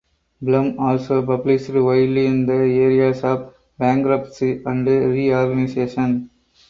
[0.41, 6.31] Blum also published widely in the areas of bankruptcy and reorganization.